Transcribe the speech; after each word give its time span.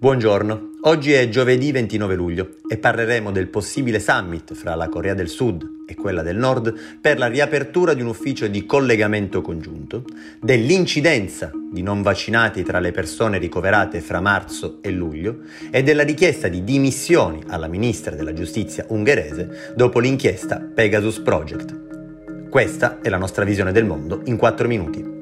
Buongiorno, 0.00 0.70
oggi 0.84 1.12
è 1.12 1.28
giovedì 1.28 1.72
29 1.72 2.14
luglio 2.14 2.54
e 2.66 2.78
parleremo 2.78 3.30
del 3.30 3.48
possibile 3.48 4.00
summit 4.00 4.54
fra 4.54 4.74
la 4.74 4.88
Corea 4.88 5.12
del 5.12 5.28
Sud 5.28 5.82
e 5.86 5.94
quella 5.94 6.22
del 6.22 6.38
Nord 6.38 6.74
per 6.98 7.18
la 7.18 7.26
riapertura 7.26 7.92
di 7.92 8.00
un 8.00 8.06
ufficio 8.06 8.46
di 8.46 8.64
collegamento 8.64 9.42
congiunto, 9.42 10.04
dell'incidenza 10.40 11.50
di 11.70 11.82
non 11.82 12.00
vaccinati 12.00 12.62
tra 12.62 12.78
le 12.78 12.92
persone 12.92 13.36
ricoverate 13.36 14.00
fra 14.00 14.22
marzo 14.22 14.78
e 14.80 14.90
luglio 14.90 15.40
e 15.70 15.82
della 15.82 16.02
richiesta 16.02 16.48
di 16.48 16.64
dimissioni 16.64 17.42
alla 17.48 17.68
ministra 17.68 18.16
della 18.16 18.32
giustizia 18.32 18.86
ungherese 18.88 19.74
dopo 19.76 19.98
l'inchiesta 19.98 20.60
Pegasus 20.60 21.18
Project. 21.18 22.48
Questa 22.48 23.00
è 23.02 23.10
la 23.10 23.18
nostra 23.18 23.44
visione 23.44 23.70
del 23.70 23.84
mondo 23.84 24.22
in 24.24 24.38
4 24.38 24.66
minuti. 24.66 25.19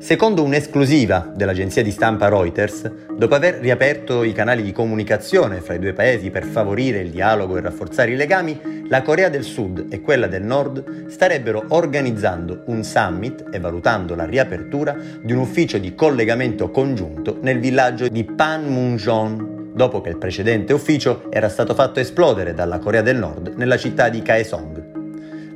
Secondo 0.00 0.44
un'esclusiva 0.44 1.28
dell'agenzia 1.34 1.82
di 1.82 1.90
stampa 1.90 2.28
Reuters, 2.28 2.88
dopo 3.16 3.34
aver 3.34 3.56
riaperto 3.56 4.22
i 4.22 4.32
canali 4.32 4.62
di 4.62 4.70
comunicazione 4.70 5.60
fra 5.60 5.74
i 5.74 5.80
due 5.80 5.92
paesi 5.92 6.30
per 6.30 6.44
favorire 6.44 7.00
il 7.00 7.10
dialogo 7.10 7.56
e 7.56 7.60
rafforzare 7.60 8.12
i 8.12 8.16
legami, 8.16 8.86
la 8.88 9.02
Corea 9.02 9.28
del 9.28 9.42
Sud 9.42 9.86
e 9.90 10.00
quella 10.00 10.28
del 10.28 10.44
Nord 10.44 11.08
starebbero 11.08 11.64
organizzando 11.70 12.62
un 12.66 12.84
summit 12.84 13.46
e 13.50 13.58
valutando 13.58 14.14
la 14.14 14.24
riapertura 14.24 14.96
di 15.20 15.32
un 15.32 15.40
ufficio 15.40 15.78
di 15.78 15.92
collegamento 15.96 16.70
congiunto 16.70 17.38
nel 17.40 17.58
villaggio 17.58 18.06
di 18.06 18.22
Panmunjom, 18.22 19.72
dopo 19.74 20.00
che 20.00 20.10
il 20.10 20.18
precedente 20.18 20.72
ufficio 20.72 21.26
era 21.28 21.48
stato 21.48 21.74
fatto 21.74 21.98
esplodere 21.98 22.54
dalla 22.54 22.78
Corea 22.78 23.02
del 23.02 23.16
Nord 23.16 23.54
nella 23.56 23.76
città 23.76 24.08
di 24.08 24.22
Kaesong. 24.22 24.77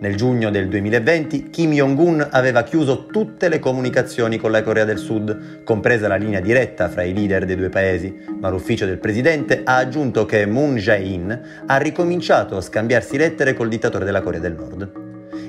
Nel 0.02 0.16
giugno 0.16 0.50
del 0.50 0.66
2020 0.66 1.50
Kim 1.50 1.70
Jong-un 1.70 2.26
aveva 2.28 2.64
chiuso 2.64 3.06
tutte 3.06 3.48
le 3.48 3.60
comunicazioni 3.60 4.36
con 4.36 4.50
la 4.50 4.60
Corea 4.60 4.84
del 4.84 4.98
Sud, 4.98 5.62
compresa 5.62 6.08
la 6.08 6.16
linea 6.16 6.40
diretta 6.40 6.88
fra 6.88 7.04
i 7.04 7.14
leader 7.14 7.44
dei 7.44 7.54
due 7.54 7.68
paesi, 7.68 8.12
ma 8.40 8.48
l'ufficio 8.48 8.84
del 8.84 8.98
presidente 8.98 9.60
ha 9.62 9.76
aggiunto 9.76 10.26
che 10.26 10.44
Moon 10.44 10.74
Jae-in 10.74 11.40
ha 11.66 11.76
ricominciato 11.76 12.56
a 12.56 12.60
scambiarsi 12.60 13.16
lettere 13.16 13.54
col 13.54 13.68
dittatore 13.68 14.04
della 14.04 14.22
Corea 14.22 14.40
del 14.40 14.54
Nord. 14.54 14.90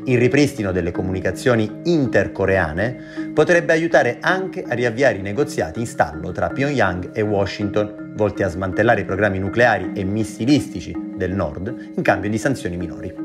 Il 0.05 0.19
ripristino 0.19 0.72
delle 0.72 0.91
comunicazioni 0.91 1.80
intercoreane 1.85 3.31
potrebbe 3.33 3.73
aiutare 3.73 4.17
anche 4.22 4.61
a 4.61 4.75
riavviare 4.75 5.17
i 5.17 5.23
negoziati 5.23 5.80
in 5.80 5.88
stallo 5.88 6.31
tra 6.31 6.50
Pyongyang 6.50 7.09
e 7.11 7.22
Washington, 7.22 8.11
volti 8.16 8.44
a 8.44 8.50
smantellare 8.50 9.02
i 9.02 9.06
programmi 9.06 9.39
nucleari 9.39 9.94
e 9.95 10.03
missilistici 10.03 10.95
del 11.16 11.33
Nord 11.33 11.94
in 11.95 12.03
cambio 12.03 12.30
di 12.30 12.38
sanzioni 12.38 12.78
minori. 12.78 13.22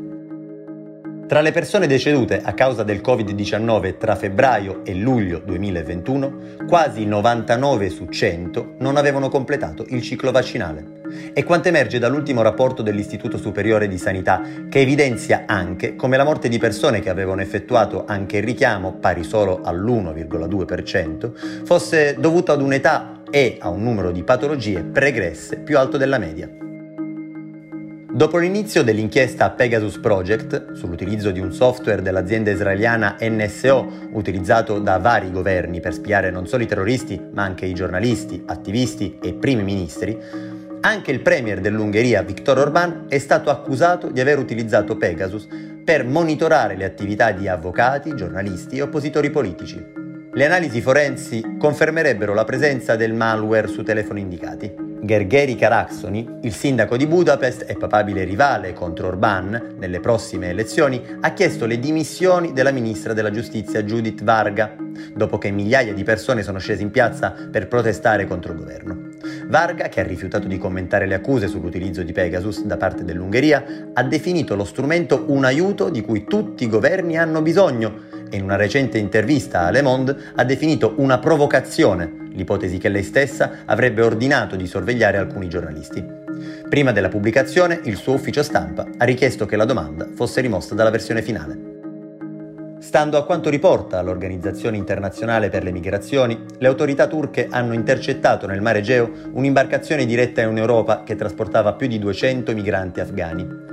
Tra 1.29 1.43
le 1.43 1.53
persone 1.53 1.87
decedute 1.87 2.41
a 2.43 2.55
causa 2.55 2.85
del 2.85 3.03
Covid-19 3.05 3.99
tra 3.99 4.17
febbraio 4.17 4.83
e 4.83 4.95
luglio 4.95 5.43
2021, 5.45 6.57
quasi 6.67 7.05
99 7.05 7.91
su 7.91 8.07
100 8.07 8.77
non 8.79 8.97
avevano 8.97 9.29
completato 9.29 9.85
il 9.89 10.01
ciclo 10.01 10.31
vaccinale. 10.31 11.03
E 11.35 11.45
quanto 11.45 11.69
emerge 11.69 11.99
dall'ultimo 11.99 12.41
rapporto 12.41 12.81
dell'Istituto 12.81 13.37
Superiore 13.37 13.89
di 13.89 13.99
Sanità, 13.99 14.41
che 14.71 14.81
evidenzia 14.81 15.45
anche 15.47 15.97
come 15.97 16.17
la 16.17 16.25
morte 16.25 16.49
di 16.49 16.57
persone 16.57 17.01
che 17.01 17.11
avevano 17.11 17.43
effettuato 17.43 18.07
anche 18.07 18.39
il 18.39 18.45
richiamo, 18.45 18.95
pari 18.95 19.23
solo 19.23 19.61
all'1,2%, 19.63 21.65
fosse 21.67 22.17
dovuta 22.19 22.55
ad 22.55 22.63
un'età 22.63 23.21
e 23.31 23.59
a 23.61 23.69
un 23.69 23.83
numero 23.83 24.13
di 24.13 24.23
patologie 24.23 24.83
pregresse 24.83 25.59
più 25.59 25.77
alto 25.77 25.99
della 25.99 26.17
media. 26.17 26.49
Dopo 28.19 28.39
l'inizio 28.39 28.83
dell'inchiesta 28.83 29.49
Pegasus 29.51 29.99
Project 29.99 30.73
sull'utilizzo 30.73 31.31
di 31.31 31.39
un 31.39 31.53
software 31.53 32.03
dell'azienda 32.03 32.51
israeliana 32.51 33.17
NSO 33.21 34.09
utilizzato 34.11 34.81
da 34.81 34.99
vari 34.99 35.31
governi 35.31 35.79
per 35.79 35.95
spiare 35.95 36.29
non 36.33 36.49
solo 36.49 36.65
i 36.65 36.67
terroristi 36.67 37.29
ma 37.33 37.45
anche 37.45 37.67
i 37.67 37.75
giornalisti, 37.75 38.43
attivisti 38.45 39.21
e 39.23 39.35
primi 39.35 39.63
ministri, 39.63 40.19
anche 40.81 41.13
il 41.13 41.21
premier 41.21 41.61
dell'Ungheria 41.61 42.23
Viktor 42.23 42.59
Orbán 42.59 43.07
è 43.07 43.19
stato 43.19 43.51
accusato 43.51 44.11
di 44.11 44.19
aver 44.19 44.41
utilizzato 44.41 44.97
Pegasus 44.97 45.47
per 45.85 46.05
monitorare 46.05 46.75
le 46.75 46.87
attività 46.87 47.31
di 47.31 47.47
avvocati, 47.47 48.17
giornalisti 48.17 48.79
e 48.79 48.83
oppositori 48.83 49.31
politici. 49.31 49.81
Le 50.33 50.45
analisi 50.45 50.81
forensi 50.81 51.55
confermerebbero 51.57 52.35
la 52.35 52.45
presenza 52.45 52.97
del 52.97 53.15
malware 53.15 53.69
su 53.69 53.85
telefoni 53.85 54.23
indicati. 54.23 54.88
Gergeri 55.09 55.57
Karaksoni, 55.57 56.41
il 56.43 56.53
sindaco 56.53 56.99
di 56.99 57.07
Budapest 57.07 57.65
e 57.67 57.77
papabile 57.77 58.25
rivale 58.25 58.75
contro 58.75 59.09
Orbán 59.09 59.77
nelle 59.79 60.01
prossime 60.01 60.51
elezioni, 60.51 61.03
ha 61.21 61.33
chiesto 61.33 61.65
le 61.65 61.79
dimissioni 61.79 62.53
della 62.53 62.73
ministra 62.73 63.15
della 63.15 63.31
giustizia 63.31 63.83
Judith 63.83 64.23
Varga, 64.23 64.77
dopo 65.15 65.39
che 65.39 65.51
migliaia 65.51 65.95
di 65.95 66.05
persone 66.05 66.43
sono 66.43 66.59
scese 66.59 66.83
in 66.83 66.91
piazza 66.91 67.35
per 67.51 67.69
protestare 67.69 68.27
contro 68.27 68.53
il 68.53 68.59
governo. 68.59 69.09
Varga, 69.47 69.89
che 69.89 70.01
ha 70.01 70.05
rifiutato 70.05 70.47
di 70.47 70.59
commentare 70.59 71.07
le 71.07 71.15
accuse 71.15 71.49
sull'utilizzo 71.49 72.03
di 72.03 72.13
Pegasus 72.13 72.65
da 72.65 72.77
parte 72.77 73.03
dell'Ungheria, 73.03 73.65
ha 73.95 74.03
definito 74.03 74.57
lo 74.57 74.65
strumento 74.65 75.25
un 75.29 75.43
aiuto 75.47 75.89
di 75.89 76.03
cui 76.03 76.25
tutti 76.25 76.65
i 76.65 76.69
governi 76.69 77.17
hanno 77.17 77.41
bisogno 77.41 78.05
e 78.29 78.37
in 78.37 78.43
una 78.43 78.57
recente 78.57 78.99
intervista 78.99 79.63
a 79.63 79.71
Le 79.71 79.81
Monde 79.81 80.17
ha 80.35 80.45
definito 80.45 80.93
una 80.99 81.19
provocazione 81.19 82.28
l'ipotesi 82.39 82.79
che 82.79 82.89
lei 82.89 83.03
stessa 83.03 83.51
avrebbe 83.67 84.01
ordinato 84.01 84.57
di 84.57 84.67
sorvegliare 84.67 85.19
alcuni 85.19 85.49
giornalisti. 85.49 86.03
Prima 86.69 86.93
della 86.93 87.09
pubblicazione, 87.09 87.81
il 87.85 87.97
suo 87.97 88.15
ufficio 88.15 88.43
stampa 88.43 88.87
ha 88.97 89.05
richiesto 89.05 89.45
che 89.45 89.57
la 89.57 89.67
domanda 89.67 90.07
fosse 90.15 90.41
rimossa 90.41 90.75
dalla 90.75 90.91
versione 90.91 91.21
finale. 91.21 91.77
Stando 92.79 93.19
a 93.19 93.25
quanto 93.25 93.51
riporta 93.51 94.01
l'Organizzazione 94.01 94.77
internazionale 94.77 95.51
per 95.51 95.65
le 95.65 95.73
migrazioni, 95.73 96.45
le 96.59 96.69
autorità 96.69 97.09
turche 97.09 97.49
hanno 97.51 97.75
intercettato 97.75 98.47
nel 98.47 98.63
mare 98.63 98.79
Egeo 98.79 99.11
un'imbarcazione 99.33 100.07
diretta 100.07 100.43
in 100.43 100.57
Europa 100.57 101.03
che 101.03 101.17
trasportava 101.17 101.75
più 101.75 101.89
di 101.89 101.99
200 101.99 102.55
migranti 102.55 103.01
afghani. 103.01 103.68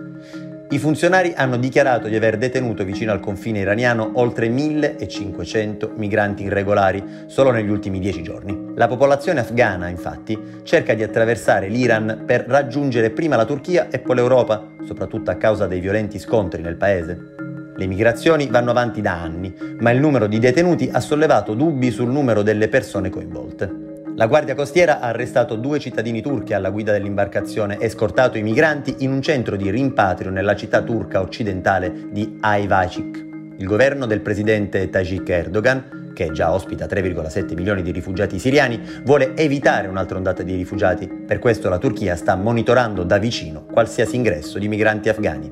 I 0.67 0.79
funzionari 0.79 1.31
hanno 1.35 1.57
dichiarato 1.57 2.07
di 2.07 2.15
aver 2.15 2.37
detenuto 2.37 2.83
vicino 2.83 3.11
al 3.11 3.19
confine 3.19 3.59
iraniano 3.59 4.13
oltre 4.15 4.49
1500 4.49 5.93
migranti 5.95 6.43
irregolari 6.43 7.03
solo 7.27 7.51
negli 7.51 7.69
ultimi 7.69 7.99
dieci 7.99 8.23
giorni. 8.23 8.71
La 8.73 8.87
popolazione 8.87 9.41
afghana, 9.41 9.89
infatti, 9.89 10.37
cerca 10.63 10.95
di 10.95 11.03
attraversare 11.03 11.67
l'Iran 11.67 12.23
per 12.25 12.45
raggiungere 12.47 13.11
prima 13.11 13.35
la 13.35 13.45
Turchia 13.45 13.89
e 13.89 13.99
poi 13.99 14.15
l'Europa, 14.15 14.71
soprattutto 14.87 15.29
a 15.29 15.35
causa 15.35 15.67
dei 15.67 15.79
violenti 15.79 16.17
scontri 16.17 16.63
nel 16.63 16.77
paese. 16.77 17.35
Le 17.77 17.85
migrazioni 17.85 18.47
vanno 18.47 18.71
avanti 18.71 19.01
da 19.01 19.21
anni, 19.21 19.53
ma 19.79 19.91
il 19.91 19.99
numero 19.99 20.25
di 20.25 20.39
detenuti 20.39 20.89
ha 20.91 20.99
sollevato 20.99 21.53
dubbi 21.53 21.91
sul 21.91 22.09
numero 22.09 22.41
delle 22.41 22.69
persone 22.69 23.09
coinvolte. 23.09 23.84
La 24.17 24.27
Guardia 24.27 24.55
Costiera 24.55 25.01
ha 25.01 25.07
arrestato 25.07 25.57
due 25.57 25.77
cittadini 25.77 26.21
turchi 26.21 26.53
alla 26.53 26.69
guida 26.69 26.93
dell'imbarcazione 26.93 27.77
e 27.79 27.89
scortato 27.89 28.37
i 28.37 28.43
migranti 28.43 28.95
in 28.99 29.11
un 29.11 29.21
centro 29.21 29.57
di 29.57 29.69
rimpatrio 29.69 30.31
nella 30.31 30.55
città 30.55 30.81
turca 30.81 31.19
occidentale 31.19 32.07
di 32.11 32.37
Ayvacik. 32.39 33.25
Il 33.57 33.65
governo 33.65 34.05
del 34.05 34.21
presidente 34.21 34.89
Tajik 34.89 35.27
Erdogan, 35.27 36.11
che 36.13 36.31
già 36.31 36.53
ospita 36.53 36.85
3,7 36.85 37.55
milioni 37.55 37.81
di 37.81 37.91
rifugiati 37.91 38.39
siriani, 38.39 38.79
vuole 39.03 39.35
evitare 39.35 39.89
un'altra 39.89 40.15
ondata 40.15 40.43
di 40.43 40.55
rifugiati. 40.55 41.09
Per 41.09 41.39
questo 41.39 41.67
la 41.67 41.77
Turchia 41.77 42.15
sta 42.15 42.37
monitorando 42.37 43.03
da 43.03 43.17
vicino 43.17 43.65
qualsiasi 43.65 44.15
ingresso 44.15 44.57
di 44.59 44.69
migranti 44.69 45.09
afghani. 45.09 45.51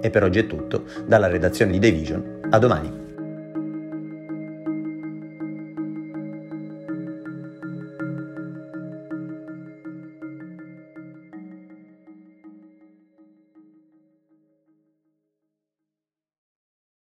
E 0.00 0.08
per 0.08 0.22
oggi 0.22 0.38
è 0.38 0.46
tutto, 0.46 0.84
dalla 1.06 1.26
redazione 1.26 1.72
di 1.72 1.78
The 1.78 1.90
Vision, 1.90 2.40
a 2.48 2.58
domani. 2.58 2.97